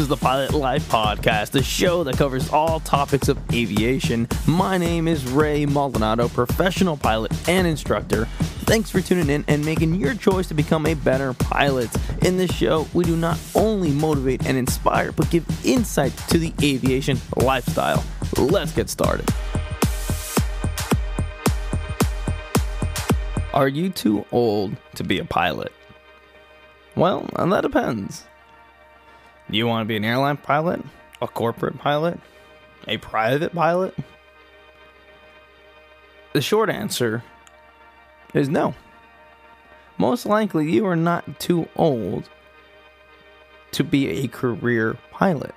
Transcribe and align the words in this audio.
is 0.00 0.08
the 0.08 0.16
Pilot 0.16 0.54
Life 0.54 0.88
Podcast, 0.88 1.50
the 1.50 1.62
show 1.62 2.04
that 2.04 2.16
covers 2.16 2.50
all 2.50 2.80
topics 2.80 3.28
of 3.28 3.38
aviation. 3.52 4.26
My 4.46 4.78
name 4.78 5.06
is 5.06 5.30
Ray 5.30 5.66
Maldonado, 5.66 6.28
professional 6.28 6.96
pilot 6.96 7.30
and 7.46 7.66
instructor. 7.66 8.24
Thanks 8.64 8.90
for 8.90 9.02
tuning 9.02 9.28
in 9.28 9.44
and 9.46 9.62
making 9.62 9.96
your 9.96 10.14
choice 10.14 10.48
to 10.48 10.54
become 10.54 10.86
a 10.86 10.94
better 10.94 11.34
pilot. 11.34 11.90
In 12.22 12.38
this 12.38 12.50
show, 12.50 12.88
we 12.94 13.04
do 13.04 13.14
not 13.14 13.38
only 13.54 13.90
motivate 13.90 14.46
and 14.46 14.56
inspire, 14.56 15.12
but 15.12 15.28
give 15.30 15.44
insight 15.66 16.16
to 16.28 16.38
the 16.38 16.54
aviation 16.62 17.20
lifestyle. 17.36 18.02
Let's 18.38 18.72
get 18.72 18.88
started. 18.88 19.28
Are 23.52 23.68
you 23.68 23.90
too 23.90 24.24
old 24.32 24.74
to 24.94 25.04
be 25.04 25.18
a 25.18 25.26
pilot? 25.26 25.72
Well, 26.96 27.28
that 27.36 27.60
depends. 27.60 28.24
Do 29.50 29.56
you 29.56 29.66
want 29.66 29.84
to 29.84 29.88
be 29.88 29.96
an 29.96 30.04
airline 30.04 30.36
pilot? 30.36 30.80
A 31.20 31.26
corporate 31.26 31.78
pilot? 31.78 32.20
A 32.86 32.98
private 32.98 33.52
pilot? 33.52 33.94
The 36.32 36.40
short 36.40 36.70
answer 36.70 37.24
is 38.32 38.48
no. 38.48 38.74
Most 39.98 40.24
likely, 40.24 40.70
you 40.70 40.86
are 40.86 40.96
not 40.96 41.40
too 41.40 41.68
old 41.74 42.28
to 43.72 43.82
be 43.82 44.08
a 44.08 44.28
career 44.28 44.96
pilot. 45.10 45.54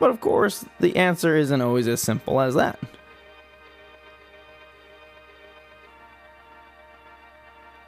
But 0.00 0.10
of 0.10 0.20
course, 0.20 0.64
the 0.80 0.96
answer 0.96 1.36
isn't 1.36 1.60
always 1.60 1.86
as 1.86 2.02
simple 2.02 2.40
as 2.40 2.54
that. 2.54 2.78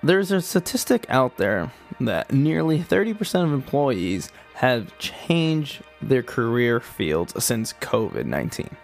There's 0.02 0.32
a 0.32 0.40
statistic 0.40 1.06
out 1.08 1.36
there 1.36 1.72
that 2.00 2.32
nearly 2.32 2.80
30% 2.80 3.44
of 3.44 3.52
employees 3.52 4.30
have 4.54 4.96
changed 4.98 5.82
their 6.00 6.24
career 6.24 6.80
fields 6.80 7.32
since 7.42 7.72
COVID 7.74 8.26
19. 8.26 8.76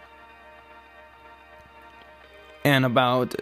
And 2.64 2.84
about 2.84 3.34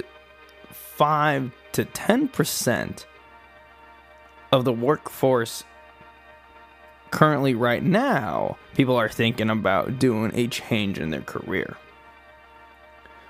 5 0.70 1.52
to 1.72 1.84
10% 1.84 3.04
of 4.52 4.64
the 4.64 4.72
workforce 4.72 5.64
currently, 7.10 7.54
right 7.54 7.82
now, 7.82 8.56
people 8.74 8.96
are 8.96 9.08
thinking 9.08 9.50
about 9.50 9.98
doing 9.98 10.32
a 10.34 10.46
change 10.48 10.98
in 10.98 11.10
their 11.10 11.22
career. 11.22 11.76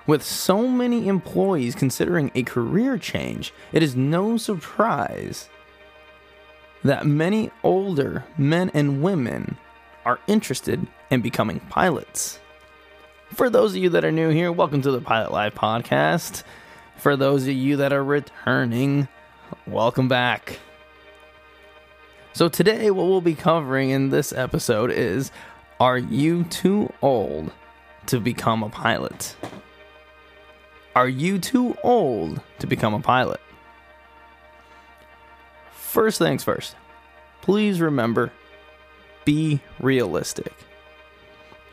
With 0.07 0.23
so 0.23 0.69
many 0.69 1.09
employees 1.09 1.75
considering 1.75 2.31
a 2.37 2.45
career 2.45 2.97
change, 2.97 3.53
it 3.73 3.83
is 3.83 3.97
no 3.97 4.37
surprise 4.37 5.49
that 6.85 7.05
many 7.05 7.51
older 7.65 8.25
men 8.39 8.71
and 8.73 9.03
women 9.03 9.57
are 10.05 10.21
interested 10.29 10.87
in 11.11 11.23
becoming 11.23 11.59
pilots. 11.71 12.39
For 13.35 13.51
those 13.51 13.73
of 13.73 13.83
you 13.83 13.91
that 13.91 14.05
are 14.05 14.13
new 14.13 14.29
here, 14.29 14.53
welcome 14.53 14.81
to 14.83 14.93
the 14.93 15.01
Pilot 15.01 15.33
Life 15.33 15.57
podcast. 15.57 16.45
For 16.97 17.17
those 17.17 17.43
of 17.43 17.55
you 17.55 17.79
that 17.79 17.93
are 17.93 18.05
returning, 18.05 19.09
welcome 19.67 20.07
back. 20.07 20.61
So, 22.33 22.49
today, 22.49 22.93
what 22.93 23.09
we'll 23.09 23.21
be 23.21 23.35
covering 23.35 23.91
in 23.91 24.11
this 24.11 24.33
episode 24.33 24.93
is 24.93 25.33
Are 25.81 25.99
you 25.99 26.45
too 26.45 26.93
old 27.03 27.51
to 28.07 28.21
become 28.21 28.63
a 28.63 28.69
pilot? 28.69 29.35
Are 30.97 31.11
you 31.11 31.39
too 31.39 31.77
old 31.83 32.41
to 32.59 32.67
become 32.67 32.95
a 32.95 33.01
pilot? 33.01 33.39
First 35.71 36.17
things 36.17 36.43
first, 36.43 36.75
please 37.43 37.83
remember 37.83 38.33
be 39.27 39.61
realistic. 39.79 40.55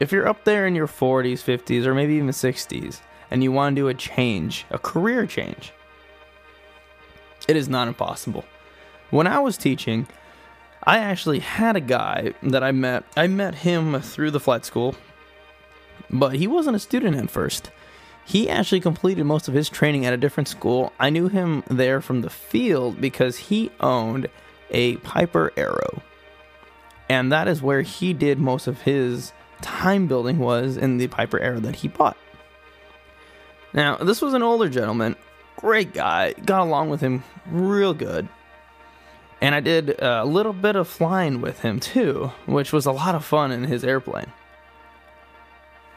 If 0.01 0.11
you're 0.11 0.27
up 0.27 0.43
there 0.43 0.67
in 0.67 0.75
your 0.75 0.87
40s, 0.87 1.41
50s, 1.41 1.85
or 1.85 1.95
maybe 1.95 2.15
even 2.15 2.31
60s, 2.31 2.99
and 3.31 3.41
you 3.41 3.53
want 3.53 3.73
to 3.73 3.81
do 3.81 3.87
a 3.87 3.93
change, 3.93 4.65
a 4.71 4.77
career 4.77 5.25
change, 5.25 5.71
it 7.47 7.55
is 7.55 7.69
not 7.69 7.87
impossible. 7.87 8.43
When 9.09 9.25
I 9.25 9.39
was 9.39 9.55
teaching, 9.55 10.05
I 10.83 10.97
actually 10.97 11.39
had 11.39 11.77
a 11.77 11.81
guy 11.81 12.33
that 12.43 12.61
I 12.61 12.73
met. 12.73 13.05
I 13.15 13.27
met 13.27 13.55
him 13.55 14.01
through 14.01 14.31
the 14.31 14.41
flight 14.41 14.65
school, 14.65 14.95
but 16.09 16.35
he 16.35 16.45
wasn't 16.45 16.75
a 16.75 16.79
student 16.79 17.15
at 17.15 17.29
first. 17.31 17.71
He 18.25 18.49
actually 18.49 18.79
completed 18.79 19.25
most 19.25 19.47
of 19.47 19.53
his 19.53 19.69
training 19.69 20.05
at 20.05 20.13
a 20.13 20.17
different 20.17 20.47
school. 20.47 20.93
I 20.99 21.09
knew 21.09 21.27
him 21.27 21.63
there 21.67 22.01
from 22.01 22.21
the 22.21 22.29
field 22.29 23.01
because 23.01 23.37
he 23.37 23.69
owned 23.79 24.29
a 24.71 24.97
Piper 24.97 25.51
Arrow. 25.57 26.01
And 27.09 27.31
that 27.31 27.47
is 27.47 27.61
where 27.61 27.81
he 27.81 28.13
did 28.13 28.39
most 28.39 28.67
of 28.67 28.83
his 28.83 29.33
time 29.61 30.07
building 30.07 30.39
was 30.39 30.77
in 30.77 30.97
the 30.97 31.07
Piper 31.07 31.39
Arrow 31.39 31.59
that 31.59 31.77
he 31.77 31.87
bought. 31.87 32.17
Now, 33.73 33.97
this 33.97 34.21
was 34.21 34.33
an 34.33 34.43
older 34.43 34.69
gentleman, 34.69 35.15
great 35.57 35.93
guy, 35.93 36.33
got 36.33 36.61
along 36.61 36.89
with 36.89 37.01
him 37.01 37.23
real 37.47 37.93
good. 37.93 38.27
And 39.41 39.53
I 39.53 39.59
did 39.59 39.99
a 39.99 40.23
little 40.23 40.53
bit 40.53 40.77
of 40.77 40.87
flying 40.87 41.41
with 41.41 41.59
him 41.59 41.81
too, 41.81 42.31
which 42.45 42.71
was 42.71 42.85
a 42.85 42.91
lot 42.93 43.15
of 43.15 43.25
fun 43.25 43.51
in 43.51 43.65
his 43.65 43.83
airplane 43.83 44.31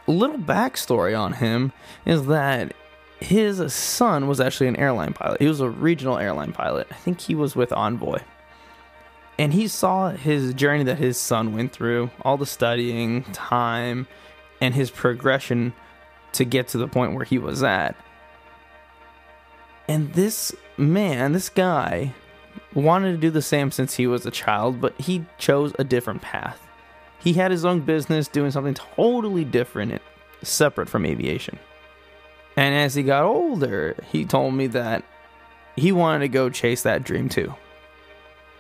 little 0.06 0.39
backstory 0.39 1.19
on 1.19 1.34
him 1.34 1.72
is 2.05 2.27
that 2.27 2.75
his 3.21 3.72
son 3.72 4.28
was 4.28 4.41
actually 4.41 4.69
an 4.69 4.77
airline 4.77 5.12
pilot. 5.12 5.41
He 5.41 5.49
was 5.49 5.61
a 5.61 5.71
regional 5.71 6.19
airline 6.19 6.53
pilot. 6.53 6.87
I 6.91 6.94
think 6.94 7.21
he 7.21 7.34
was 7.34 7.56
with 7.56 7.72
Envoy. 7.72 8.21
And 9.39 9.53
he 9.53 9.69
saw 9.69 10.11
his 10.11 10.55
journey 10.55 10.84
that 10.84 10.99
his 10.99 11.19
son 11.19 11.53
went 11.53 11.72
through, 11.72 12.11
all 12.22 12.37
the 12.37 12.47
studying, 12.47 13.25
time, 13.25 14.06
and 14.61 14.75
his 14.75 14.91
progression 14.91 15.75
to 16.33 16.45
get 16.45 16.69
to 16.69 16.78
the 16.78 16.89
point 16.89 17.15
where 17.15 17.25
he 17.25 17.39
was 17.39 17.62
at. 17.62 17.97
And 19.89 20.12
this 20.15 20.55
man, 20.77 21.33
this 21.33 21.49
guy, 21.49 22.15
wanted 22.75 23.12
to 23.12 23.19
do 23.19 23.31
the 23.31 23.43
same 23.43 23.71
since 23.71 23.95
he 23.95 24.06
was 24.06 24.25
a 24.25 24.31
child, 24.31 24.81
but 24.81 24.99
he 25.00 25.25
chose 25.39 25.72
a 25.78 25.84
different 25.84 26.22
path 26.22 26.66
he 27.19 27.34
had 27.34 27.50
his 27.50 27.65
own 27.65 27.81
business 27.81 28.28
doing 28.28 28.50
something 28.50 28.75
totally 28.75 29.44
different, 29.44 30.00
separate 30.43 30.88
from 30.88 31.06
aviation. 31.06 31.59
And 32.56 32.75
as 32.75 32.94
he 32.94 33.03
got 33.03 33.25
older, 33.25 33.97
he 34.10 34.25
told 34.25 34.54
me 34.54 34.66
that 34.69 35.04
he 35.77 35.93
wanted 35.93 36.21
to 36.21 36.28
go 36.28 36.49
chase 36.49 36.82
that 36.82 37.04
dream 37.04 37.28
too. 37.28 37.54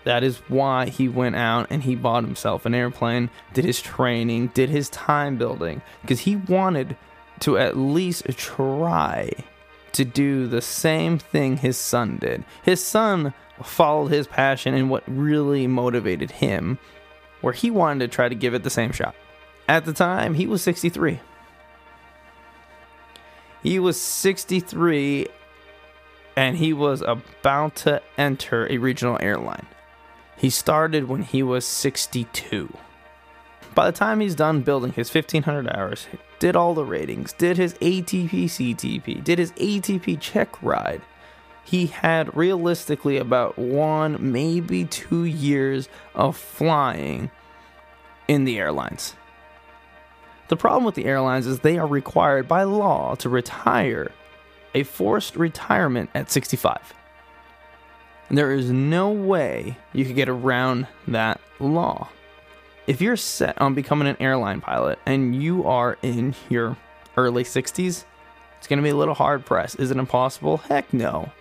That 0.04 0.22
is 0.22 0.36
why 0.48 0.86
he 0.86 1.08
went 1.08 1.34
out 1.34 1.66
and 1.70 1.82
he 1.82 1.96
bought 1.96 2.22
himself 2.22 2.64
an 2.64 2.74
airplane, 2.74 3.30
did 3.54 3.64
his 3.64 3.80
training, 3.80 4.48
did 4.54 4.70
his 4.70 4.88
time 4.90 5.36
building, 5.36 5.82
because 6.02 6.20
he 6.20 6.36
wanted 6.36 6.96
to 7.40 7.58
at 7.58 7.76
least 7.76 8.24
try 8.36 9.30
to 9.92 10.04
do 10.04 10.46
the 10.46 10.62
same 10.62 11.18
thing 11.18 11.56
his 11.56 11.76
son 11.76 12.18
did. 12.18 12.44
His 12.62 12.84
son 12.84 13.34
followed 13.62 14.08
his 14.08 14.26
passion 14.26 14.74
and 14.74 14.90
what 14.90 15.02
really 15.06 15.66
motivated 15.66 16.30
him 16.30 16.78
where 17.40 17.52
he 17.52 17.70
wanted 17.70 18.00
to 18.00 18.14
try 18.14 18.28
to 18.28 18.34
give 18.34 18.54
it 18.54 18.62
the 18.62 18.70
same 18.70 18.92
shot. 18.92 19.14
At 19.68 19.84
the 19.84 19.92
time, 19.92 20.34
he 20.34 20.46
was 20.46 20.62
63. 20.62 21.20
He 23.62 23.78
was 23.78 24.00
63 24.00 25.26
and 26.36 26.56
he 26.58 26.72
was 26.72 27.02
about 27.02 27.74
to 27.76 28.02
enter 28.18 28.70
a 28.70 28.78
regional 28.78 29.18
airline. 29.20 29.66
He 30.36 30.50
started 30.50 31.08
when 31.08 31.22
he 31.22 31.42
was 31.42 31.64
62. 31.64 32.76
By 33.74 33.90
the 33.90 33.96
time 33.96 34.20
he's 34.20 34.34
done 34.34 34.62
building 34.62 34.92
his 34.92 35.12
1500 35.12 35.68
hours, 35.74 36.06
did 36.38 36.56
all 36.56 36.74
the 36.74 36.84
ratings, 36.84 37.32
did 37.32 37.56
his 37.56 37.74
ATP 37.74 38.44
CTP, 38.44 39.24
did 39.24 39.38
his 39.38 39.52
ATP 39.52 40.20
check 40.20 40.62
ride, 40.62 41.02
he 41.66 41.86
had 41.86 42.34
realistically 42.36 43.16
about 43.16 43.58
one, 43.58 44.30
maybe 44.30 44.84
two 44.84 45.24
years 45.24 45.88
of 46.14 46.36
flying 46.36 47.28
in 48.28 48.44
the 48.44 48.56
airlines. 48.56 49.14
The 50.46 50.56
problem 50.56 50.84
with 50.84 50.94
the 50.94 51.06
airlines 51.06 51.44
is 51.44 51.58
they 51.58 51.76
are 51.76 51.86
required 51.86 52.46
by 52.46 52.62
law 52.62 53.16
to 53.16 53.28
retire 53.28 54.12
a 54.76 54.84
forced 54.84 55.34
retirement 55.34 56.08
at 56.14 56.30
65. 56.30 56.94
And 58.28 58.38
there 58.38 58.52
is 58.52 58.70
no 58.70 59.10
way 59.10 59.76
you 59.92 60.04
could 60.04 60.14
get 60.14 60.28
around 60.28 60.86
that 61.08 61.40
law. 61.58 62.10
If 62.86 63.00
you're 63.00 63.16
set 63.16 63.60
on 63.60 63.74
becoming 63.74 64.06
an 64.06 64.16
airline 64.20 64.60
pilot 64.60 65.00
and 65.04 65.34
you 65.34 65.66
are 65.66 65.98
in 66.00 66.36
your 66.48 66.76
early 67.16 67.42
60s, 67.42 68.04
it's 68.56 68.66
going 68.68 68.76
to 68.76 68.84
be 68.84 68.90
a 68.90 68.96
little 68.96 69.14
hard 69.14 69.44
pressed. 69.44 69.80
Is 69.80 69.90
it 69.90 69.96
impossible? 69.96 70.58
Heck 70.58 70.92
no 70.94 71.32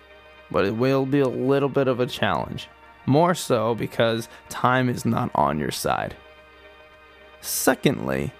but 0.50 0.64
it 0.64 0.76
will 0.76 1.06
be 1.06 1.20
a 1.20 1.28
little 1.28 1.68
bit 1.68 1.88
of 1.88 2.00
a 2.00 2.06
challenge. 2.06 2.68
More 3.06 3.34
so 3.34 3.74
because 3.74 4.28
time 4.48 4.88
is 4.88 5.04
not 5.04 5.30
on 5.34 5.58
your 5.58 5.70
side. 5.70 6.16
Secondly, 7.40 8.32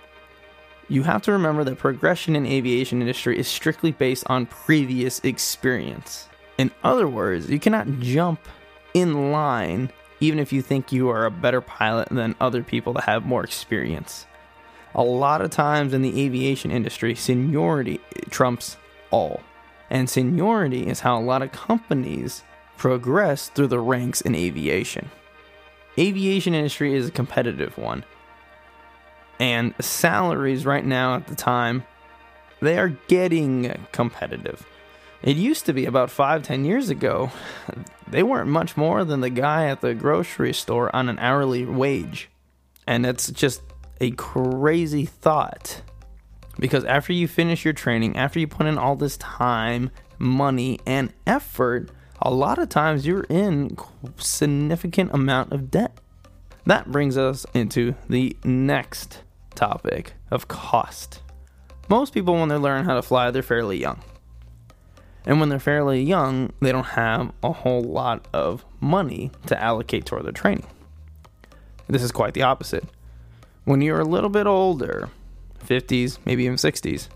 you 0.88 1.02
have 1.02 1.22
to 1.22 1.32
remember 1.32 1.64
that 1.64 1.78
progression 1.78 2.36
in 2.36 2.46
aviation 2.46 3.00
industry 3.00 3.38
is 3.38 3.48
strictly 3.48 3.92
based 3.92 4.24
on 4.28 4.46
previous 4.46 5.20
experience. 5.20 6.28
In 6.58 6.70
other 6.82 7.08
words, 7.08 7.50
you 7.50 7.58
cannot 7.58 8.00
jump 8.00 8.40
in 8.94 9.30
line 9.30 9.90
even 10.20 10.38
if 10.38 10.52
you 10.52 10.62
think 10.62 10.92
you 10.92 11.10
are 11.10 11.26
a 11.26 11.30
better 11.30 11.60
pilot 11.60 12.08
than 12.10 12.34
other 12.40 12.62
people 12.62 12.92
that 12.94 13.04
have 13.04 13.26
more 13.26 13.44
experience. 13.44 14.26
A 14.94 15.02
lot 15.02 15.42
of 15.42 15.50
times 15.50 15.92
in 15.92 16.00
the 16.00 16.22
aviation 16.24 16.70
industry, 16.70 17.14
seniority 17.14 18.00
trumps 18.30 18.78
all. 19.10 19.42
And 19.90 20.10
seniority 20.10 20.86
is 20.86 21.00
how 21.00 21.18
a 21.18 21.22
lot 21.22 21.42
of 21.42 21.52
companies 21.52 22.42
progress 22.76 23.48
through 23.48 23.68
the 23.68 23.80
ranks 23.80 24.20
in 24.20 24.34
aviation. 24.34 25.10
Aviation 25.98 26.54
industry 26.54 26.94
is 26.94 27.08
a 27.08 27.12
competitive 27.12 27.78
one. 27.78 28.04
And 29.38 29.74
salaries 29.80 30.66
right 30.66 30.84
now 30.84 31.14
at 31.14 31.26
the 31.26 31.34
time, 31.34 31.84
they 32.60 32.78
are 32.78 32.88
getting 33.08 33.86
competitive. 33.92 34.66
It 35.22 35.36
used 35.36 35.66
to 35.66 35.72
be 35.72 35.86
about 35.86 36.10
five, 36.10 36.42
ten 36.42 36.64
years 36.64 36.90
ago, 36.90 37.30
they 38.08 38.22
weren't 38.22 38.48
much 38.48 38.76
more 38.76 39.04
than 39.04 39.20
the 39.20 39.30
guy 39.30 39.66
at 39.66 39.80
the 39.80 39.94
grocery 39.94 40.52
store 40.52 40.94
on 40.94 41.08
an 41.08 41.18
hourly 41.18 41.64
wage. 41.64 42.28
And 42.86 43.04
it's 43.04 43.30
just 43.30 43.62
a 44.00 44.10
crazy 44.12 45.04
thought. 45.04 45.82
Because 46.58 46.84
after 46.84 47.12
you 47.12 47.28
finish 47.28 47.64
your 47.64 47.74
training, 47.74 48.16
after 48.16 48.38
you 48.38 48.46
put 48.46 48.66
in 48.66 48.78
all 48.78 48.96
this 48.96 49.16
time, 49.18 49.90
money, 50.18 50.78
and 50.86 51.12
effort, 51.26 51.90
a 52.20 52.30
lot 52.30 52.58
of 52.58 52.68
times 52.68 53.06
you're 53.06 53.26
in 53.28 53.76
significant 54.16 55.12
amount 55.12 55.52
of 55.52 55.70
debt. 55.70 55.98
That 56.64 56.90
brings 56.90 57.16
us 57.18 57.46
into 57.54 57.94
the 58.08 58.36
next 58.42 59.22
topic 59.54 60.14
of 60.30 60.48
cost. 60.48 61.22
Most 61.88 62.12
people, 62.12 62.34
when 62.34 62.48
they 62.48 62.56
learn 62.56 62.84
how 62.84 62.94
to 62.94 63.02
fly, 63.02 63.30
they're 63.30 63.42
fairly 63.42 63.78
young. 63.78 64.00
And 65.24 65.40
when 65.40 65.48
they're 65.48 65.58
fairly 65.58 66.02
young, 66.02 66.52
they 66.60 66.72
don't 66.72 66.84
have 66.84 67.32
a 67.42 67.52
whole 67.52 67.82
lot 67.82 68.26
of 68.32 68.64
money 68.80 69.30
to 69.46 69.60
allocate 69.60 70.06
toward 70.06 70.24
their 70.24 70.32
training. 70.32 70.66
This 71.88 72.02
is 72.02 72.12
quite 72.12 72.34
the 72.34 72.42
opposite. 72.42 72.84
When 73.64 73.80
you're 73.80 74.00
a 74.00 74.04
little 74.04 74.30
bit 74.30 74.46
older, 74.46 75.10
50s, 75.66 76.18
maybe 76.24 76.44
even 76.44 76.56
60s, 76.56 77.08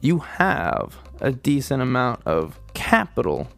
you 0.00 0.18
have 0.18 0.98
a 1.20 1.32
decent 1.32 1.82
amount 1.82 2.20
of 2.26 2.60
capital. 2.74 3.48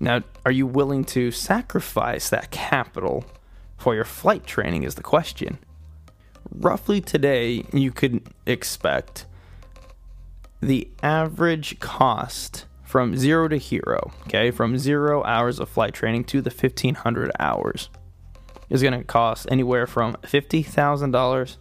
Now, 0.00 0.22
are 0.44 0.52
you 0.52 0.66
willing 0.66 1.04
to 1.06 1.30
sacrifice 1.30 2.30
that 2.30 2.50
capital 2.50 3.24
for 3.76 3.94
your 3.94 4.04
flight 4.04 4.46
training? 4.46 4.82
Is 4.82 4.94
the 4.94 5.02
question. 5.02 5.58
Roughly 6.50 7.00
today, 7.00 7.64
you 7.72 7.90
could 7.90 8.28
expect 8.46 9.26
the 10.60 10.88
average 11.02 11.78
cost 11.80 12.66
from 12.82 13.16
zero 13.16 13.48
to 13.48 13.56
hero, 13.56 14.12
okay, 14.26 14.50
from 14.50 14.78
zero 14.78 15.22
hours 15.24 15.58
of 15.58 15.68
flight 15.68 15.94
training 15.94 16.24
to 16.24 16.40
the 16.40 16.50
1500 16.50 17.30
hours 17.40 17.88
is 18.70 18.82
going 18.82 18.98
to 18.98 19.04
cost 19.04 19.46
anywhere 19.50 19.86
from 19.86 20.14
$50,000 20.22 21.56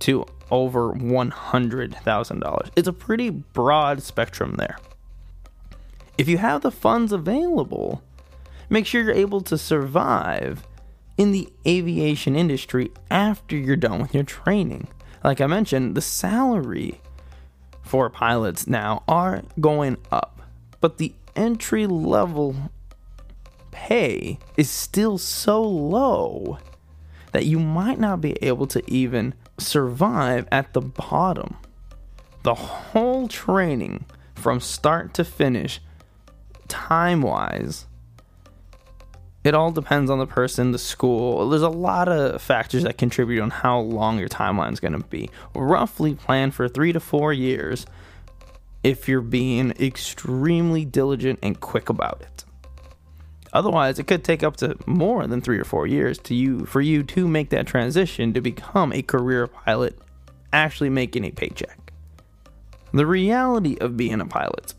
to 0.00 0.26
over 0.50 0.92
$100,000. 0.92 2.70
It's 2.76 2.88
a 2.88 2.92
pretty 2.92 3.30
broad 3.30 4.02
spectrum 4.02 4.56
there. 4.56 4.78
If 6.18 6.28
you 6.28 6.38
have 6.38 6.62
the 6.62 6.70
funds 6.70 7.12
available, 7.12 8.02
make 8.68 8.86
sure 8.86 9.02
you're 9.02 9.12
able 9.12 9.40
to 9.42 9.56
survive 9.56 10.66
in 11.16 11.32
the 11.32 11.48
aviation 11.66 12.36
industry 12.36 12.90
after 13.10 13.56
you're 13.56 13.76
done 13.76 14.00
with 14.00 14.14
your 14.14 14.24
training. 14.24 14.88
Like 15.22 15.40
I 15.40 15.46
mentioned, 15.46 15.94
the 15.94 16.00
salary 16.00 17.00
for 17.82 18.08
pilots 18.08 18.66
now 18.66 19.02
are 19.06 19.42
going 19.60 19.98
up, 20.10 20.40
but 20.80 20.98
the 20.98 21.14
entry 21.36 21.86
level 21.86 22.54
pay 23.70 24.38
is 24.56 24.70
still 24.70 25.18
so 25.18 25.62
low 25.62 26.58
that 27.32 27.46
you 27.46 27.58
might 27.58 27.98
not 27.98 28.20
be 28.20 28.32
able 28.42 28.66
to 28.66 28.82
even 28.90 29.34
survive 29.60 30.48
at 30.50 30.72
the 30.72 30.80
bottom. 30.80 31.56
The 32.42 32.54
whole 32.54 33.28
training 33.28 34.06
from 34.34 34.60
start 34.60 35.14
to 35.14 35.24
finish, 35.24 35.80
time 36.68 37.22
wise, 37.22 37.86
it 39.42 39.54
all 39.54 39.70
depends 39.70 40.10
on 40.10 40.18
the 40.18 40.26
person, 40.26 40.72
the 40.72 40.78
school. 40.78 41.48
There's 41.48 41.62
a 41.62 41.68
lot 41.68 42.08
of 42.08 42.42
factors 42.42 42.82
that 42.82 42.98
contribute 42.98 43.40
on 43.40 43.50
how 43.50 43.80
long 43.80 44.18
your 44.18 44.28
timeline 44.28 44.72
is 44.72 44.80
going 44.80 44.92
to 44.92 45.06
be. 45.06 45.30
Roughly 45.54 46.14
plan 46.14 46.50
for 46.50 46.68
three 46.68 46.92
to 46.92 47.00
four 47.00 47.32
years 47.32 47.86
if 48.82 49.08
you're 49.08 49.22
being 49.22 49.72
extremely 49.72 50.84
diligent 50.84 51.38
and 51.42 51.58
quick 51.58 51.88
about 51.88 52.20
it. 52.20 52.44
Otherwise, 53.52 53.98
it 53.98 54.06
could 54.06 54.22
take 54.22 54.42
up 54.42 54.56
to 54.56 54.76
more 54.86 55.26
than 55.26 55.40
three 55.40 55.58
or 55.58 55.64
four 55.64 55.86
years 55.86 56.18
to 56.18 56.34
you 56.34 56.64
for 56.66 56.80
you 56.80 57.02
to 57.02 57.26
make 57.26 57.50
that 57.50 57.66
transition 57.66 58.32
to 58.32 58.40
become 58.40 58.92
a 58.92 59.02
career 59.02 59.46
pilot, 59.46 59.98
actually 60.52 60.90
making 60.90 61.24
a 61.24 61.30
paycheck. 61.30 61.92
The 62.92 63.06
reality 63.06 63.76
of 63.80 63.96
being 63.96 64.20
a 64.20 64.26
pilot 64.26 64.74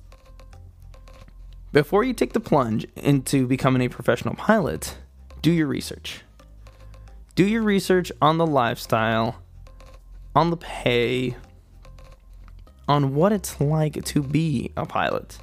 before 1.72 2.04
you 2.04 2.14
take 2.14 2.34
the 2.34 2.42
plunge 2.42 2.86
into 2.98 3.48
becoming 3.48 3.82
a 3.82 3.88
professional 3.88 4.36
pilot, 4.36 4.98
do 5.42 5.52
your 5.52 5.68
research. 5.68 6.22
Do 7.36 7.46
your 7.48 7.62
research 7.62 8.12
on 8.22 8.38
the 8.38 8.46
lifestyle, 8.46 9.42
on 10.36 10.50
the 10.50 10.58
pay, 10.58 11.38
on 12.90 13.16
what 13.16 13.32
it's 13.32 13.62
like 13.62 14.04
to 14.04 14.22
be 14.22 14.74
a 14.76 14.86
pilot. 14.86 15.38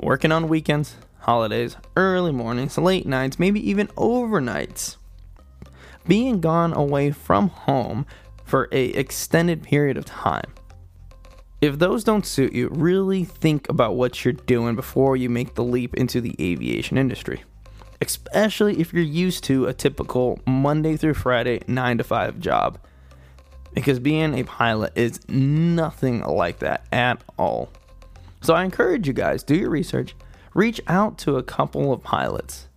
Working 0.00 0.32
on 0.32 0.48
weekends, 0.48 0.96
holidays, 1.20 1.76
early 1.96 2.32
mornings, 2.32 2.76
late 2.78 3.06
nights, 3.06 3.38
maybe 3.38 3.68
even 3.68 3.86
overnights. 3.88 4.96
Being 6.06 6.40
gone 6.40 6.72
away 6.72 7.10
from 7.10 7.48
home 7.48 8.06
for 8.44 8.68
a 8.72 8.86
extended 8.86 9.62
period 9.62 9.96
of 9.96 10.04
time 10.04 10.52
if 11.60 11.78
those 11.78 12.04
don't 12.04 12.24
suit 12.24 12.52
you, 12.52 12.68
really 12.68 13.24
think 13.24 13.68
about 13.68 13.94
what 13.94 14.24
you're 14.24 14.32
doing 14.32 14.74
before 14.74 15.16
you 15.16 15.28
make 15.28 15.54
the 15.54 15.64
leap 15.64 15.94
into 15.94 16.20
the 16.20 16.34
aviation 16.40 16.96
industry. 16.96 17.42
Especially 18.00 18.80
if 18.80 18.94
you're 18.94 19.02
used 19.02 19.44
to 19.44 19.66
a 19.66 19.74
typical 19.74 20.40
Monday 20.46 20.96
through 20.96 21.14
Friday 21.14 21.60
9 21.66 21.98
to 21.98 22.04
5 22.04 22.40
job. 22.40 22.78
Because 23.74 23.98
being 23.98 24.38
a 24.38 24.44
pilot 24.44 24.92
is 24.96 25.20
nothing 25.28 26.22
like 26.22 26.60
that 26.60 26.86
at 26.92 27.22
all. 27.38 27.68
So 28.40 28.54
I 28.54 28.64
encourage 28.64 29.06
you 29.06 29.12
guys, 29.12 29.42
do 29.42 29.54
your 29.54 29.68
research, 29.68 30.16
reach 30.54 30.80
out 30.86 31.18
to 31.18 31.36
a 31.36 31.42
couple 31.42 31.92
of 31.92 32.02
pilots. 32.02 32.68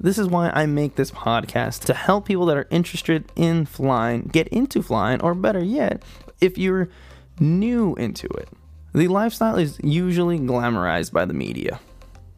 This 0.00 0.18
is 0.18 0.28
why 0.28 0.50
I 0.50 0.66
make 0.66 0.96
this 0.96 1.10
podcast 1.10 1.84
to 1.84 1.94
help 1.94 2.26
people 2.26 2.46
that 2.46 2.56
are 2.56 2.68
interested 2.70 3.24
in 3.36 3.64
flying 3.64 4.22
get 4.22 4.48
into 4.48 4.82
flying, 4.82 5.20
or 5.22 5.34
better 5.34 5.62
yet, 5.62 6.02
if 6.40 6.58
you're 6.58 6.88
new 7.40 7.94
into 7.94 8.26
it. 8.28 8.48
The 8.94 9.08
lifestyle 9.08 9.56
is 9.56 9.78
usually 9.82 10.38
glamorized 10.38 11.12
by 11.12 11.24
the 11.24 11.34
media. 11.34 11.80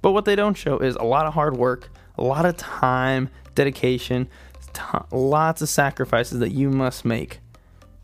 But 0.01 0.13
what 0.13 0.25
they 0.25 0.37
don't 0.37 0.57
show 0.57 0.79
is 0.79 0.97
a 0.97 1.03
lot 1.03 1.27
of 1.27 1.35
hard 1.35 1.57
work, 1.57 1.91
a 2.17 2.23
lot 2.23 2.47
of 2.47 2.57
time, 2.57 3.29
dedication, 3.55 4.29
t- 4.73 4.83
lots 5.11 5.63
of 5.63 5.69
sacrifices 5.69 6.39
that 6.39 6.53
you 6.53 6.71
must 6.71 7.05
make 7.05 7.41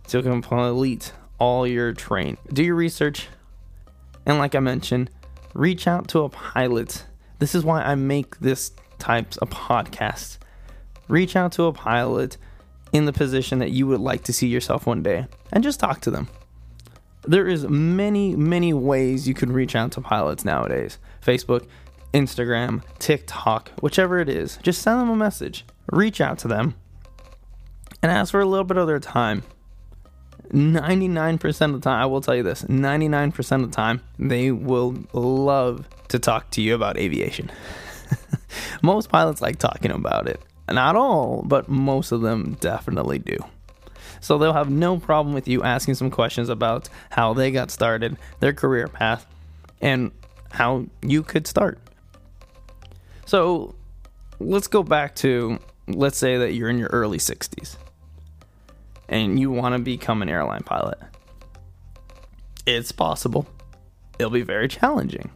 to 0.09 0.23
complete 0.23 1.13
all 1.39 1.67
your 1.67 1.93
train. 1.93 2.37
Do 2.53 2.63
your 2.63 2.75
research, 2.75 3.29
and 4.27 4.39
like 4.39 4.55
I 4.55 4.61
mentioned, 4.61 5.11
reach 5.55 5.87
out 5.87 6.09
to 6.09 6.21
a 6.21 6.29
pilot. 6.29 7.05
This 7.39 7.55
is 7.55 7.65
why 7.65 7.83
I 7.83 7.95
make 7.95 8.39
this 8.41 8.73
types 8.99 9.37
of 9.39 9.51
podcasts. 9.51 10.39
Reach 11.09 11.37
out 11.37 11.53
to 11.53 11.65
a 11.65 11.73
pilot 11.73 12.37
in 12.93 13.05
the 13.07 13.13
position 13.13 13.59
that 13.59 13.71
you 13.71 13.87
would 13.87 14.01
like 14.01 14.25
to 14.25 14.33
see 14.33 14.47
yourself 14.47 14.87
one 14.87 15.03
day 15.03 15.27
and 15.53 15.65
just 15.65 15.81
talk 15.81 16.01
to 16.03 16.11
them. 16.11 16.29
There 17.25 17.47
is 17.47 17.67
many 17.69 18.35
many 18.37 18.73
ways 18.73 19.29
you 19.29 19.35
can 19.35 19.53
reach 19.53 19.75
out 19.75 19.93
to 19.93 20.01
pilots 20.01 20.45
nowadays. 20.45 20.99
Facebook 21.25 21.67
instagram 22.13 22.83
tiktok 22.99 23.71
whichever 23.81 24.19
it 24.19 24.29
is. 24.29 24.59
Just 24.63 24.83
send 24.83 25.01
them 25.01 25.09
a 25.09 25.17
message. 25.17 25.65
Reach 25.91 26.21
out 26.21 26.39
to 26.39 26.49
them 26.49 26.75
and 28.03 28.13
ask 28.13 28.31
for 28.31 28.41
a 28.41 28.47
little 28.47 28.65
bit 28.65 28.77
of 28.77 28.87
their 28.87 29.01
time 29.01 29.43
99% 30.53 31.63
of 31.63 31.73
the 31.73 31.81
time 31.81 32.01
i 32.01 32.07
will 32.07 32.21
tell 32.21 32.35
you 32.35 32.43
this 32.43 32.63
99% 32.65 33.63
of 33.63 33.71
the 33.71 33.75
time 33.75 34.01
they 34.19 34.51
will 34.51 34.97
love 35.13 35.89
to 36.13 36.19
talk 36.19 36.51
to 36.51 36.63
you 36.63 36.75
about 36.75 36.97
aviation. 36.99 37.51
Most 38.83 39.09
pilots 39.09 39.41
like 39.41 39.59
talking 39.59 39.91
about 39.91 40.29
it. 40.29 40.41
Not 40.69 40.95
all 40.95 41.43
but 41.43 41.69
most 41.69 42.13
of 42.13 42.21
them 42.21 42.57
definitely 42.61 43.19
do. 43.19 43.37
So 44.21 44.39
they'll 44.39 44.53
have 44.53 44.71
no 44.71 44.99
problem 44.99 45.35
with 45.35 45.49
you 45.49 45.63
asking 45.63 45.95
some 45.95 46.11
questions 46.11 46.49
about 46.49 46.89
how 47.11 47.35
they 47.35 47.51
got 47.51 47.71
started, 47.71 48.17
their 48.41 48.53
career 48.53 48.87
path, 48.87 49.27
and 49.81 50.13
how 50.51 50.87
you 51.03 51.23
could 51.23 51.47
start. 51.47 51.81
So 53.27 53.75
let's 54.39 54.69
go 54.69 54.83
back 54.83 55.15
to 55.17 55.59
let's 55.89 56.19
say 56.19 56.39
that 56.39 56.53
you're 56.53 56.69
in 56.69 56.79
your 56.79 56.91
early 56.93 57.19
60s 57.19 57.77
and 59.13 59.39
you 59.39 59.51
want 59.51 59.75
to 59.75 59.79
become 59.79 60.23
an 60.23 60.29
airline 60.31 60.63
pilot. 60.63 60.99
It's 62.67 62.91
possible. 62.91 63.47
It'll 64.19 64.33
be 64.33 64.43
very 64.43 64.69
challenging. 64.69 65.31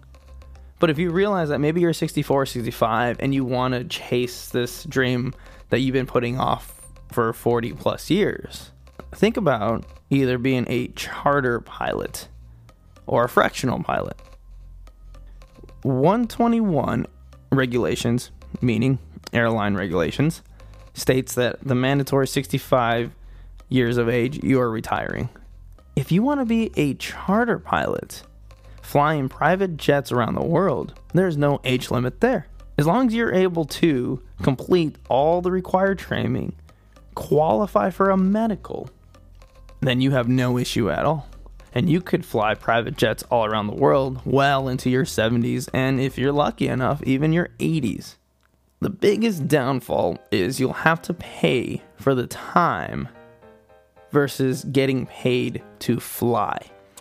But 0.79 0.91
if 0.91 0.99
you 0.99 1.11
realize 1.11 1.51
that 1.51 1.61
maybe 1.61 1.83
you're 1.83 1.93
64, 1.93 2.47
65, 2.47 3.19
and 3.21 3.35
you 3.35 3.45
want 3.45 3.75
to 3.75 3.85
chase 3.85 4.49
this 4.49 4.85
dream 4.85 5.35
that 5.69 5.81
you've 5.81 5.93
been 5.93 6.07
putting 6.07 6.41
off 6.41 6.81
for 7.13 7.33
40 7.33 7.75
plus 7.75 8.11
years, 8.11 8.71
think 9.15 9.37
about 9.37 9.85
either 10.09 10.39
being 10.39 10.65
a 10.69 10.89
charter 10.89 11.61
pilot 11.61 12.29
or 13.07 13.25
a 13.25 13.29
fractional 13.29 13.83
pilot. 13.83 14.17
121 15.83 17.07
regulations, 17.53 18.31
meaning 18.63 18.99
airline 19.33 19.75
regulations, 19.75 20.43
states 20.95 21.35
that 21.35 21.61
the 21.63 21.75
mandatory 21.75 22.27
65 22.27 23.13
years 23.69 23.97
of 23.97 24.09
age, 24.09 24.43
you 24.43 24.61
are 24.61 24.71
retiring. 24.71 25.29
If 25.95 26.13
you 26.13 26.23
want 26.23 26.41
to 26.41 26.47
be 26.47 26.71
a 26.77 26.95
charter 26.95 27.59
pilot, 27.59 28.23
flying 28.83 29.29
private 29.29 29.77
jets 29.77 30.13
around 30.13 30.35
the 30.35 30.45
world, 30.45 30.99
there's 31.15 31.37
no 31.37 31.61
age 31.65 31.91
limit 31.91 32.21
there. 32.21 32.47
As 32.79 32.87
long 32.87 33.07
as 33.07 33.15
you're 33.15 33.33
able 33.33 33.65
to 33.65 34.23
complete 34.43 34.97
all 35.09 35.41
the 35.41 35.51
required 35.51 35.99
training, 35.99 36.55
qualify 37.15 37.91
for 37.91 38.11
a 38.11 38.17
medical, 38.17 38.91
then 39.81 40.01
you 40.01 40.11
have 40.11 40.29
no 40.29 40.59
issue 40.59 40.91
at 40.91 41.05
all. 41.05 41.29
And 41.73 41.91
you 41.91 42.01
could 42.01 42.25
fly 42.25 42.55
private 42.55 42.97
jets 42.97 43.23
all 43.25 43.45
around 43.45 43.67
the 43.67 43.75
world 43.75 44.21
well 44.25 44.69
into 44.69 44.89
your 44.89 45.05
70s, 45.05 45.69
and 45.73 46.01
if 46.01 46.17
you're 46.17 46.33
lucky 46.33 46.69
enough, 46.69 47.03
even 47.03 47.33
your 47.33 47.51
80s. 47.59 48.17
The 48.81 48.91
biggest 48.91 49.49
downfall 49.49 50.19
is 50.31 50.61
you'll 50.61 50.73
have 50.73 51.01
to 51.03 51.15
pay 51.15 51.83
for 51.97 52.15
the 52.15 52.27
time 52.27 53.09
versus 54.11 54.65
getting 54.65 55.07
paid 55.07 55.63
to 55.81 56.01
fly. 56.01 56.59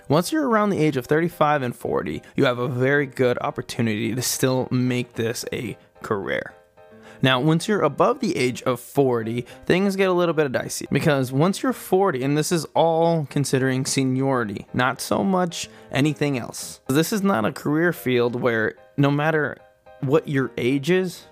Once 0.08 0.32
you're 0.32 0.48
around 0.48 0.70
the 0.70 0.78
age 0.78 0.98
of 0.98 1.06
35 1.06 1.64
and 1.64 1.76
40, 1.76 2.22
you 2.36 2.46
have 2.46 2.60
a 2.60 2.68
very 2.68 3.08
good 3.08 3.38
opportunity 3.42 4.14
to 4.14 4.22
still 4.22 4.68
make 4.70 5.14
this 5.14 5.46
a 5.52 5.76
career. 6.04 6.54
Now, 7.22 7.40
once 7.40 7.68
you're 7.68 7.82
above 7.82 8.20
the 8.20 8.38
age 8.38 8.62
of 8.64 8.80
40, 8.80 9.42
things 9.66 9.96
get 9.96 10.10
a 10.10 10.14
little 10.14 10.34
bit 10.34 10.52
dicey 10.52 10.86
because 10.92 11.32
once 11.32 11.64
you're 11.64 11.74
40, 11.74 12.24
and 12.24 12.38
this 12.38 12.52
is 12.52 12.66
all 12.76 13.26
considering 13.32 13.86
seniority, 13.86 14.68
not 14.74 15.02
so 15.02 15.24
much 15.24 15.70
anything 15.92 16.38
else. 16.38 16.82
This 16.88 17.12
is 17.12 17.24
not 17.24 17.46
a 17.46 17.52
career 17.52 17.94
field 17.94 18.40
where 18.40 18.76
no 18.98 19.10
matter 19.10 19.58
what 20.02 20.28
your 20.28 20.52
age 20.58 20.92
is, 20.92 21.26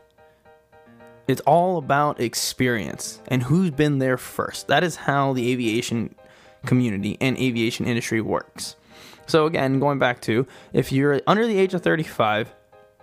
it's 1.28 1.42
all 1.42 1.78
about 1.78 2.20
experience 2.20 3.22
and 3.28 3.44
who's 3.44 3.72
been 3.72 4.00
there 4.00 4.18
first. 4.18 4.68
That 4.68 4.84
is 4.84 4.96
how 4.96 5.34
the 5.34 5.52
aviation 5.52 6.16
community 6.66 7.18
and 7.22 7.38
aviation 7.38 7.86
industry 7.86 8.22
works. 8.22 8.76
So, 9.26 9.46
again, 9.46 9.80
going 9.80 10.00
back 10.00 10.22
to 10.22 10.46
if 10.74 10.92
you're 10.92 11.22
under 11.28 11.48
the 11.48 11.58
age 11.58 11.74
of 11.74 11.82
35, 11.82 12.54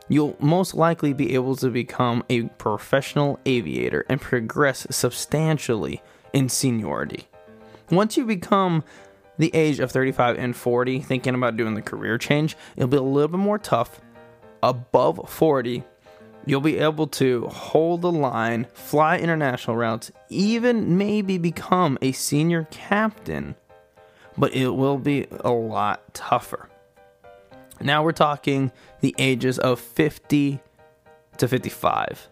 you'll 0.09 0.37
most 0.41 0.75
likely 0.75 1.13
be 1.13 1.35
able 1.35 1.57
to 1.57 1.71
become 1.71 2.23
a 2.29 2.43
professional 2.43 3.39
aviator 3.47 4.05
and 4.09 4.21
progress 4.21 4.87
substantially 4.91 6.03
in 6.33 6.49
seniority. 6.49 7.29
Once 7.91 8.17
you 8.17 8.27
become 8.27 8.85
the 9.39 9.55
age 9.55 9.81
of 9.81 9.91
35 9.91 10.39
and 10.39 10.55
40, 10.55 11.01
thinking 11.01 11.35
about 11.35 11.57
doing 11.57 11.75
the 11.75 11.83
career 11.83 12.19
change, 12.19 12.57
it'll 12.77 12.89
be 12.89 12.97
a 12.97 13.03
little 13.03 13.29
bit 13.29 13.39
more 13.39 13.59
tough. 13.59 14.01
Above 14.63 15.27
40, 15.27 15.85
You'll 16.47 16.61
be 16.61 16.79
able 16.79 17.07
to 17.09 17.47
hold 17.49 18.03
the 18.03 18.13
line, 18.13 18.67
fly 18.73 19.19
international 19.19 19.77
routes, 19.77 20.11
even 20.29 20.97
maybe 20.97 21.39
become 21.39 21.99
a 22.01 22.13
senior 22.13 22.67
captain, 22.71 23.57
but 24.39 24.55
it 24.55 24.71
will 24.71 24.99
be 24.99 25.27
a 25.41 25.51
lot 25.51 26.15
tougher. 26.15 26.69
Now 27.81 28.03
we're 28.03 28.13
talking 28.13 28.73
the 29.01 29.15
ages 29.19 29.59
of 29.59 29.81
50 29.81 30.61
to 31.39 31.49
55. 31.49 32.29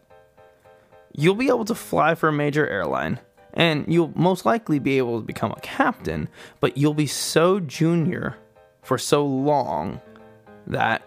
You'll 1.13 1.35
be 1.35 1.49
able 1.49 1.65
to 1.67 1.75
fly 1.75 2.15
for 2.15 2.29
a 2.29 2.33
major 2.33 2.67
airline, 2.67 3.21
and 3.55 3.85
you'll 3.89 4.13
most 4.15 4.45
likely 4.47 4.79
be 4.79 4.99
able 4.99 5.21
to 5.21 5.27
become 5.27 5.53
a 5.53 5.61
captain, 5.61 6.29
but 6.61 6.77
you'll 6.77 6.95
be 6.95 7.07
so 7.07 7.61
junior 7.61 8.37
for 8.83 8.99
so 8.99 9.25
long 9.27 10.01
that 10.67 11.03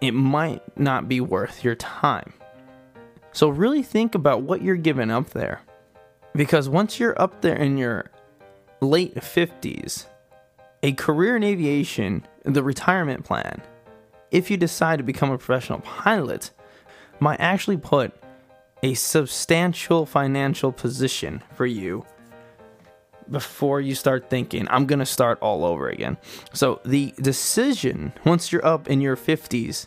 it 0.00 0.12
might 0.12 0.62
not 0.78 1.08
be 1.08 1.20
worth 1.20 1.64
your 1.64 1.74
time. 1.74 2.32
So, 3.32 3.48
really 3.48 3.82
think 3.82 4.14
about 4.14 4.42
what 4.42 4.62
you're 4.62 4.76
giving 4.76 5.10
up 5.10 5.30
there. 5.30 5.62
Because 6.34 6.68
once 6.68 6.98
you're 6.98 7.20
up 7.20 7.42
there 7.42 7.56
in 7.56 7.78
your 7.78 8.10
late 8.80 9.14
50s, 9.14 10.06
a 10.82 10.92
career 10.92 11.36
in 11.36 11.44
aviation, 11.44 12.26
the 12.44 12.62
retirement 12.62 13.24
plan, 13.24 13.62
if 14.30 14.50
you 14.50 14.56
decide 14.56 14.98
to 14.98 15.04
become 15.04 15.30
a 15.30 15.38
professional 15.38 15.80
pilot, 15.80 16.50
might 17.18 17.40
actually 17.40 17.76
put 17.76 18.12
a 18.82 18.94
substantial 18.94 20.06
financial 20.06 20.72
position 20.72 21.42
for 21.54 21.66
you 21.66 22.04
before 23.30 23.80
you 23.80 23.94
start 23.94 24.28
thinking, 24.28 24.66
I'm 24.70 24.86
going 24.86 24.98
to 24.98 25.06
start 25.06 25.38
all 25.40 25.64
over 25.64 25.88
again. 25.88 26.16
So, 26.52 26.80
the 26.84 27.14
decision, 27.20 28.12
once 28.24 28.52
you're 28.52 28.64
up 28.64 28.88
in 28.88 29.00
your 29.00 29.16
50s, 29.16 29.86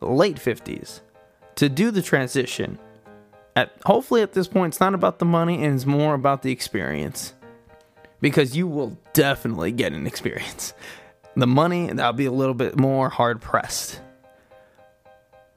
late 0.00 0.36
50s, 0.36 1.00
to 1.56 1.68
do 1.68 1.90
the 1.90 2.02
transition, 2.02 2.78
at 3.54 3.72
hopefully 3.84 4.22
at 4.22 4.32
this 4.32 4.48
point, 4.48 4.74
it's 4.74 4.80
not 4.80 4.94
about 4.94 5.18
the 5.18 5.24
money 5.24 5.64
and 5.64 5.74
it's 5.74 5.86
more 5.86 6.14
about 6.14 6.42
the 6.42 6.52
experience. 6.52 7.34
Because 8.20 8.56
you 8.56 8.66
will 8.66 8.96
definitely 9.12 9.72
get 9.72 9.92
an 9.92 10.06
experience. 10.06 10.74
The 11.36 11.46
money, 11.46 11.88
that'll 11.88 12.14
be 12.14 12.24
a 12.24 12.32
little 12.32 12.54
bit 12.54 12.78
more 12.78 13.10
hard 13.10 13.42
pressed. 13.42 14.00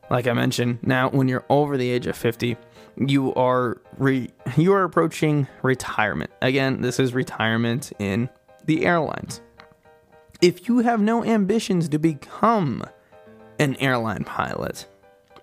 Like 0.10 0.28
I 0.28 0.34
mentioned, 0.34 0.80
now 0.82 1.10
when 1.10 1.28
you're 1.28 1.46
over 1.50 1.78
the 1.78 1.89
age 1.89 2.08
of 2.08 2.18
50, 2.18 2.58
you 2.98 3.34
are 3.36 3.80
re- 3.98 4.32
you 4.58 4.74
are 4.74 4.84
approaching 4.84 5.48
retirement. 5.62 6.32
Again, 6.42 6.82
this 6.82 7.00
is 7.00 7.13
retirement 7.13 7.92
in 8.00 8.30
the 8.66 8.86
airlines. 8.86 9.42
If 10.42 10.68
you 10.68 10.80
have 10.80 11.01
no 11.01 11.24
ambitions 11.24 11.89
to 11.89 12.00
become 12.00 12.84
an 13.60 13.75
airline 13.75 14.24
pilot, 14.24 14.88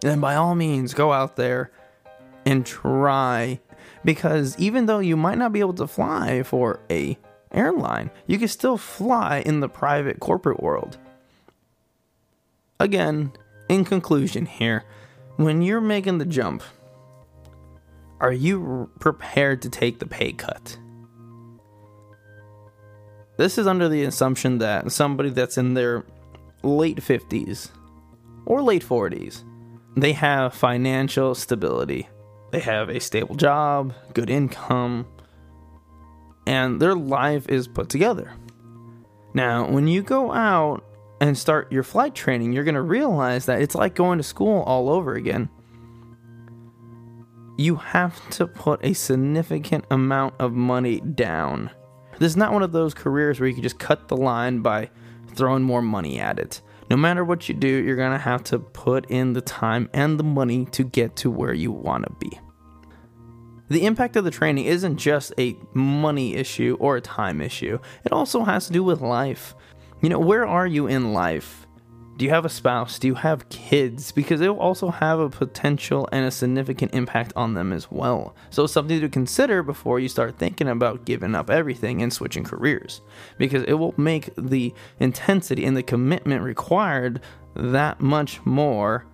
then 0.00 0.20
by 0.20 0.34
all 0.34 0.54
means 0.54 0.94
go 0.94 1.12
out 1.12 1.36
there 1.36 1.70
and 2.44 2.64
try 2.64 3.60
because 4.04 4.56
even 4.58 4.86
though 4.86 5.00
you 5.00 5.16
might 5.16 5.38
not 5.38 5.52
be 5.52 5.60
able 5.60 5.74
to 5.74 5.86
fly 5.86 6.42
for 6.42 6.80
a 6.90 7.18
airline, 7.52 8.10
you 8.26 8.38
can 8.38 8.48
still 8.48 8.76
fly 8.76 9.42
in 9.44 9.60
the 9.60 9.68
private 9.68 10.20
corporate 10.20 10.62
world. 10.62 10.98
Again, 12.78 13.32
in 13.68 13.84
conclusion 13.84 14.46
here, 14.46 14.84
when 15.36 15.62
you're 15.62 15.80
making 15.80 16.18
the 16.18 16.24
jump, 16.24 16.62
are 18.20 18.32
you 18.32 18.90
prepared 18.98 19.62
to 19.62 19.70
take 19.70 19.98
the 19.98 20.06
pay 20.06 20.32
cut? 20.32 20.78
This 23.36 23.58
is 23.58 23.66
under 23.66 23.88
the 23.88 24.04
assumption 24.04 24.58
that 24.58 24.90
somebody 24.90 25.30
that's 25.30 25.58
in 25.58 25.74
their 25.74 26.04
late 26.62 26.98
50s 26.98 27.70
or 28.46 28.62
late 28.62 28.84
40s, 28.84 29.44
they 29.96 30.12
have 30.12 30.54
financial 30.54 31.34
stability. 31.34 32.08
They 32.52 32.60
have 32.60 32.88
a 32.88 33.00
stable 33.00 33.34
job, 33.34 33.92
good 34.14 34.30
income, 34.30 35.06
and 36.46 36.80
their 36.80 36.94
life 36.94 37.48
is 37.48 37.68
put 37.68 37.88
together. 37.88 38.32
Now, 39.34 39.68
when 39.68 39.86
you 39.86 40.02
go 40.02 40.32
out 40.32 40.82
and 41.20 41.36
start 41.36 41.72
your 41.72 41.82
flight 41.82 42.14
training, 42.14 42.52
you're 42.52 42.64
going 42.64 42.74
to 42.74 42.82
realize 42.82 43.46
that 43.46 43.60
it's 43.60 43.74
like 43.74 43.94
going 43.94 44.18
to 44.18 44.24
school 44.24 44.62
all 44.62 44.88
over 44.90 45.14
again. 45.14 45.48
You 47.58 47.76
have 47.76 48.28
to 48.30 48.46
put 48.46 48.84
a 48.84 48.92
significant 48.92 49.86
amount 49.90 50.34
of 50.38 50.52
money 50.52 51.00
down. 51.00 51.70
This 52.18 52.32
is 52.32 52.36
not 52.36 52.52
one 52.52 52.62
of 52.62 52.72
those 52.72 52.92
careers 52.92 53.40
where 53.40 53.48
you 53.48 53.54
can 53.54 53.62
just 53.62 53.78
cut 53.78 54.08
the 54.08 54.16
line 54.16 54.60
by 54.60 54.90
throwing 55.34 55.62
more 55.62 55.82
money 55.82 56.18
at 56.18 56.38
it 56.38 56.60
no 56.88 56.96
matter 56.96 57.24
what 57.24 57.48
you 57.48 57.54
do, 57.54 57.68
you're 57.68 57.96
going 57.96 58.12
to 58.12 58.18
have 58.18 58.44
to 58.44 58.58
put 58.58 59.10
in 59.10 59.32
the 59.32 59.40
time 59.40 59.90
and 59.92 60.18
the 60.18 60.24
money 60.24 60.66
to 60.66 60.84
get 60.84 61.16
to 61.16 61.30
where 61.30 61.52
you 61.52 61.72
want 61.72 62.04
to 62.04 62.12
be. 62.18 62.38
The 63.68 63.84
impact 63.84 64.14
of 64.14 64.24
the 64.24 64.30
training 64.30 64.66
isn't 64.66 64.96
just 64.96 65.32
a 65.38 65.56
money 65.74 66.36
issue 66.36 66.76
or 66.78 66.96
a 66.96 67.00
time 67.00 67.40
issue, 67.40 67.78
it 68.04 68.12
also 68.12 68.44
has 68.44 68.68
to 68.68 68.72
do 68.72 68.84
with 68.84 69.00
life. 69.00 69.54
You 70.02 70.10
know, 70.10 70.18
where 70.18 70.46
are 70.46 70.66
you 70.66 70.86
in 70.86 71.12
life? 71.12 71.66
Do 72.16 72.24
you 72.24 72.30
have 72.30 72.46
a 72.46 72.50
spouse? 72.50 72.98
Do 72.98 73.08
you 73.08 73.14
have 73.14 73.48
kids? 73.50 74.10
Because 74.10 74.40
it 74.40 74.48
will 74.48 74.60
also 74.60 74.88
have 74.90 75.18
a 75.18 75.28
potential 75.28 76.08
and 76.12 76.24
a 76.24 76.30
significant 76.30 76.94
impact 76.94 77.32
on 77.36 77.54
them 77.54 77.72
as 77.72 77.90
well. 77.90 78.34
So, 78.48 78.66
something 78.66 79.00
to 79.00 79.08
consider 79.08 79.62
before 79.62 80.00
you 80.00 80.08
start 80.08 80.38
thinking 80.38 80.68
about 80.68 81.04
giving 81.04 81.34
up 81.34 81.50
everything 81.50 82.00
and 82.00 82.12
switching 82.12 82.44
careers. 82.44 83.02
Because 83.36 83.64
it 83.64 83.74
will 83.74 83.94
make 83.98 84.30
the 84.36 84.72
intensity 84.98 85.66
and 85.66 85.76
the 85.76 85.82
commitment 85.82 86.42
required 86.42 87.20
that 87.54 88.00
much 88.00 88.44
more. 88.46 89.06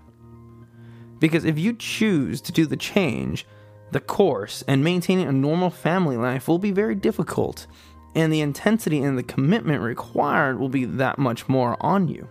Because 1.19 1.45
if 1.45 1.59
you 1.59 1.75
choose 1.75 2.41
to 2.43 2.53
do 2.53 2.67
the 2.67 2.77
change, 2.77 3.47
the 3.93 4.01
course, 4.01 4.62
and 4.67 4.83
maintaining 4.83 5.29
a 5.29 5.33
normal 5.33 5.71
family 5.71 6.17
life 6.17 6.49
will 6.49 6.59
be 6.59 6.73
very 6.73 6.95
difficult. 6.95 7.67
And 8.14 8.33
the 8.33 8.40
intensity 8.40 9.00
and 9.00 9.16
the 9.16 9.23
commitment 9.23 9.83
required 9.83 10.59
will 10.59 10.69
be 10.69 10.85
that 10.85 11.19
much 11.19 11.49
more 11.49 11.76
on 11.81 12.09
you. 12.09 12.28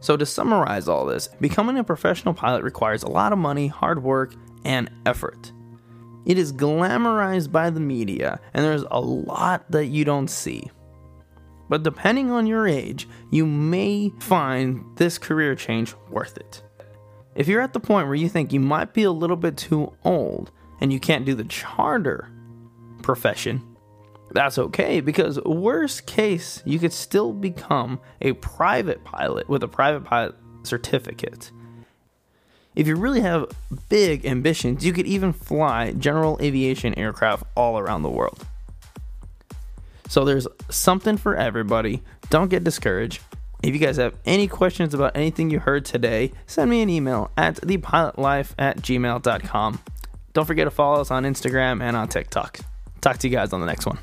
So, 0.00 0.16
to 0.16 0.24
summarize 0.24 0.88
all 0.88 1.04
this, 1.04 1.28
becoming 1.40 1.78
a 1.78 1.84
professional 1.84 2.32
pilot 2.32 2.62
requires 2.62 3.02
a 3.02 3.10
lot 3.10 3.32
of 3.32 3.38
money, 3.38 3.66
hard 3.66 4.02
work, 4.02 4.34
and 4.64 4.90
effort. 5.04 5.52
It 6.24 6.38
is 6.38 6.52
glamorized 6.52 7.52
by 7.52 7.70
the 7.70 7.80
media, 7.80 8.40
and 8.54 8.64
there's 8.64 8.84
a 8.90 9.00
lot 9.00 9.70
that 9.70 9.86
you 9.86 10.04
don't 10.04 10.28
see. 10.28 10.70
But 11.68 11.82
depending 11.82 12.30
on 12.30 12.46
your 12.46 12.66
age, 12.66 13.08
you 13.30 13.46
may 13.46 14.10
find 14.20 14.84
this 14.96 15.18
career 15.18 15.54
change 15.54 15.94
worth 16.10 16.36
it. 16.36 16.62
If 17.34 17.46
you're 17.46 17.60
at 17.60 17.72
the 17.72 17.80
point 17.80 18.06
where 18.06 18.16
you 18.16 18.28
think 18.28 18.52
you 18.52 18.60
might 18.60 18.92
be 18.92 19.04
a 19.04 19.12
little 19.12 19.36
bit 19.36 19.56
too 19.56 19.92
old 20.04 20.50
and 20.80 20.92
you 20.92 20.98
can't 20.98 21.24
do 21.24 21.34
the 21.34 21.44
charter 21.44 22.28
profession, 23.02 23.69
that's 24.32 24.58
okay 24.58 25.00
because 25.00 25.40
worst 25.44 26.06
case 26.06 26.62
you 26.64 26.78
could 26.78 26.92
still 26.92 27.32
become 27.32 28.00
a 28.20 28.32
private 28.34 29.04
pilot 29.04 29.48
with 29.48 29.62
a 29.62 29.68
private 29.68 30.04
pilot 30.04 30.34
certificate. 30.62 31.50
If 32.76 32.86
you 32.86 32.96
really 32.96 33.20
have 33.20 33.46
big 33.88 34.24
ambitions 34.24 34.84
you 34.84 34.92
could 34.92 35.06
even 35.06 35.32
fly 35.32 35.92
general 35.92 36.38
aviation 36.40 36.96
aircraft 36.98 37.44
all 37.56 37.78
around 37.78 38.02
the 38.02 38.10
world. 38.10 38.44
So 40.08 40.24
there's 40.24 40.48
something 40.68 41.16
for 41.16 41.36
everybody. 41.36 42.02
Don't 42.30 42.48
get 42.48 42.64
discouraged. 42.64 43.20
If 43.62 43.74
you 43.74 43.78
guys 43.78 43.98
have 43.98 44.14
any 44.24 44.48
questions 44.48 44.94
about 44.94 45.16
anything 45.16 45.50
you 45.50 45.60
heard 45.60 45.84
today 45.84 46.32
send 46.46 46.70
me 46.70 46.80
an 46.82 46.88
email 46.88 47.30
at 47.36 47.56
thepilotlife 47.56 48.54
at 48.58 48.78
gmail.com 48.78 49.80
don't 50.32 50.44
forget 50.44 50.66
to 50.66 50.70
follow 50.70 51.00
us 51.00 51.10
on 51.10 51.24
instagram 51.24 51.82
and 51.82 51.96
on 51.96 52.08
tiktok 52.08 52.60
talk 53.00 53.18
to 53.18 53.28
you 53.28 53.34
guys 53.34 53.52
on 53.52 53.60
the 53.60 53.66
next 53.66 53.86
one 53.86 53.98